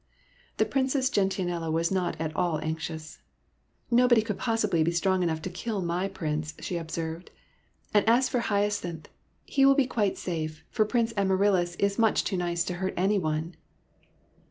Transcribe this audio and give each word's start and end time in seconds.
The 0.57 0.65
Princess 0.65 1.11
Gentianella 1.11 1.69
was 1.71 1.91
not 1.91 2.19
at 2.19 2.35
all 2.35 2.57
anxious." 2.63 3.19
Nobody 3.91 4.23
could 4.23 4.39
possibly 4.39 4.81
be 4.81 4.89
strong 4.89 5.21
enough 5.21 5.43
to 5.43 5.49
kill 5.51 5.79
my 5.83 6.07
Prince," 6.07 6.55
she 6.59 6.75
observed;'' 6.77 7.29
and 7.93 8.03
as 8.09 8.27
for 8.27 8.39
Hyacinth, 8.39 9.09
he 9.45 9.63
will 9.63 9.75
be 9.75 9.85
quite 9.85 10.17
safe, 10.17 10.63
for 10.71 10.85
Prince 10.85 11.13
Amaryllis 11.15 11.75
is 11.75 11.99
much 11.99 12.23
too 12.23 12.35
nice 12.35 12.63
to 12.63 12.73
hurt 12.81 12.95
any 12.97 13.19
one 13.19 13.53